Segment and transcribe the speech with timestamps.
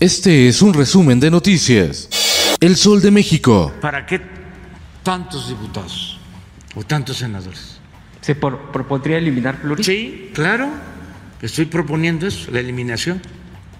[0.00, 2.08] Este es un resumen de noticias.
[2.60, 3.72] El Sol de México.
[3.80, 4.20] ¿Para qué
[5.02, 6.18] tantos diputados
[6.74, 7.78] o tantos senadores?
[8.20, 9.86] ¿Se por- propondría eliminar pluris?
[9.86, 10.68] Sí, claro.
[11.42, 13.20] Estoy proponiendo eso, la eliminación.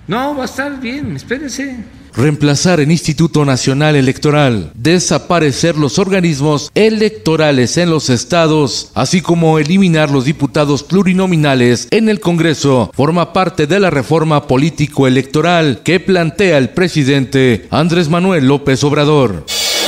[0.07, 1.85] No, va a estar bien, espérense.
[2.15, 10.11] Reemplazar el Instituto Nacional Electoral, desaparecer los organismos electorales en los estados, así como eliminar
[10.11, 16.71] los diputados plurinominales en el Congreso, forma parte de la reforma político-electoral que plantea el
[16.71, 19.45] presidente Andrés Manuel López Obrador.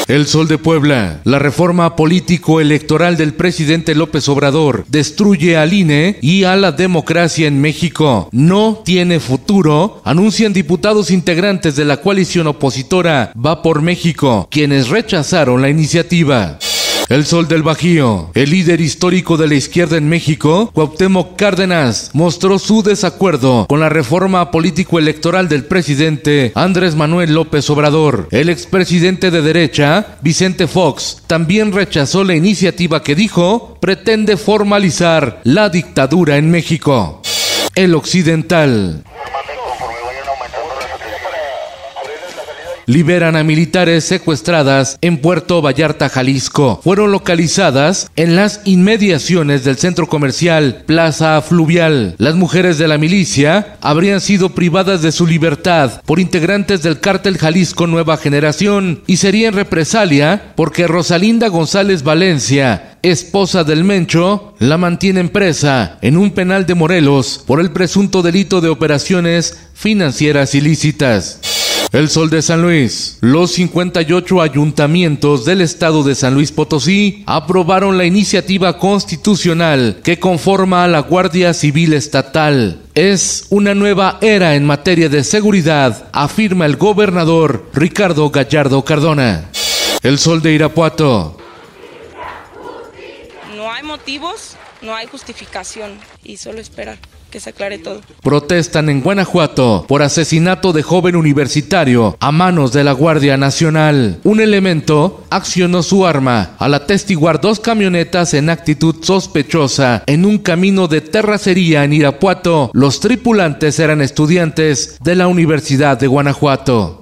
[0.08, 1.20] El Sol de Puebla.
[1.24, 7.60] La reforma político-electoral del presidente López Obrador destruye al INE y a la democracia en
[7.60, 8.28] México.
[8.32, 15.62] No tiene futuro, anuncian diputados integrantes de la coalición opositora Va por México, quienes rechazaron
[15.62, 16.58] la iniciativa.
[17.12, 22.58] El Sol del Bajío, el líder histórico de la izquierda en México, Cuauhtémoc Cárdenas, mostró
[22.58, 28.28] su desacuerdo con la reforma político-electoral del presidente Andrés Manuel López Obrador.
[28.30, 35.68] El expresidente de derecha, Vicente Fox, también rechazó la iniciativa que dijo pretende formalizar la
[35.68, 37.20] dictadura en México.
[37.74, 39.04] El Occidental.
[42.92, 46.78] Liberan a militares secuestradas en Puerto Vallarta, Jalisco.
[46.84, 52.14] Fueron localizadas en las inmediaciones del centro comercial Plaza Fluvial.
[52.18, 57.38] Las mujeres de la milicia habrían sido privadas de su libertad por integrantes del cártel
[57.38, 65.30] Jalisco Nueva Generación y serían represalia porque Rosalinda González Valencia, esposa del Mencho, la mantienen
[65.30, 71.51] presa en un penal de Morelos por el presunto delito de operaciones financieras ilícitas.
[71.92, 73.18] El Sol de San Luis.
[73.20, 80.84] Los 58 ayuntamientos del estado de San Luis Potosí aprobaron la iniciativa constitucional que conforma
[80.84, 82.80] a la Guardia Civil Estatal.
[82.94, 89.50] Es una nueva era en materia de seguridad, afirma el gobernador Ricardo Gallardo Cardona.
[90.02, 91.36] El Sol de Irapuato.
[93.54, 96.96] No hay motivos, no hay justificación y solo esperar
[97.32, 98.02] que se aclare todo.
[98.22, 104.20] Protestan en Guanajuato por asesinato de joven universitario a manos de la Guardia Nacional.
[104.22, 110.88] Un elemento accionó su arma al atestiguar dos camionetas en actitud sospechosa en un camino
[110.88, 112.70] de terracería en Irapuato.
[112.74, 117.00] Los tripulantes eran estudiantes de la Universidad de Guanajuato.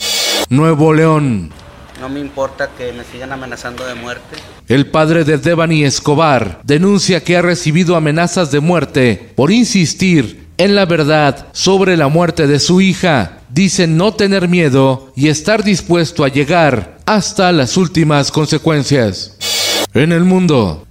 [0.49, 1.60] Nuevo León.
[2.01, 4.37] No me importa que me sigan amenazando de muerte.
[4.69, 10.75] El padre de Devani Escobar denuncia que ha recibido amenazas de muerte por insistir en
[10.75, 13.41] la verdad sobre la muerte de su hija.
[13.51, 19.37] Dice no tener miedo y estar dispuesto a llegar hasta las últimas consecuencias.
[19.93, 20.87] En el mundo.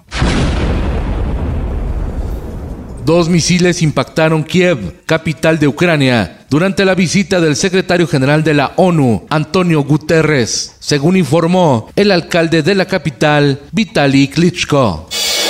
[3.10, 8.74] Dos misiles impactaron Kiev, capital de Ucrania, durante la visita del secretario general de la
[8.76, 15.10] ONU, Antonio Guterres, según informó el alcalde de la capital, Vitaly Klitschko.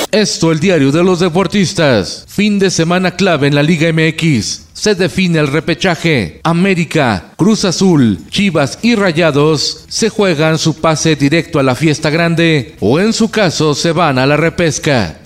[0.10, 2.26] Esto el diario de los deportistas.
[2.28, 4.68] Fin de semana clave en la Liga MX.
[4.74, 6.40] Se define el repechaje.
[6.44, 12.76] América, Cruz Azul, Chivas y Rayados se juegan su pase directo a la fiesta grande
[12.80, 15.19] o en su caso se van a la repesca.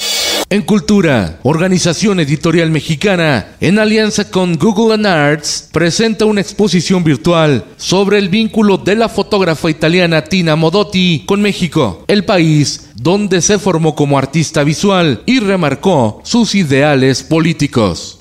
[0.53, 7.65] En Cultura, Organización Editorial Mexicana, en alianza con Google and Arts, presenta una exposición virtual
[7.75, 13.57] sobre el vínculo de la fotógrafa italiana Tina Modotti con México, el país donde se
[13.57, 18.19] formó como artista visual y remarcó sus ideales políticos.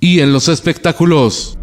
[0.00, 1.58] Y en los espectáculos,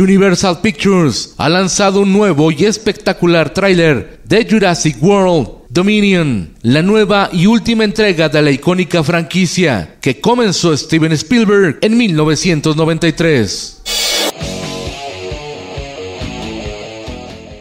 [0.00, 7.30] Universal Pictures ha lanzado un nuevo y espectacular tráiler de Jurassic World Dominion, la nueva
[7.32, 14.03] y última entrega de la icónica franquicia que comenzó Steven Spielberg en 1993.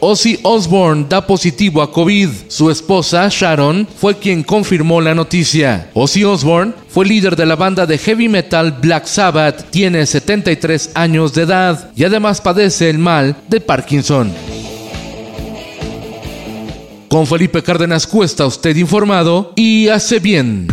[0.06, 2.30] Ozzy Osbourne da positivo a COVID.
[2.50, 5.92] Su esposa, Sharon, fue quien confirmó la noticia.
[5.94, 11.34] Ozzy Osbourne fue líder de la banda de heavy metal Black Sabbath, tiene 73 años
[11.34, 14.34] de edad y además padece el mal de Parkinson.
[17.08, 20.68] Con Felipe Cárdenas Cuesta, usted informado y hace bien.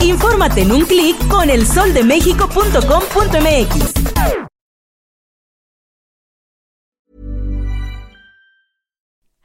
[0.00, 3.93] Infórmate en un clic con elsoldemexico.com.mx.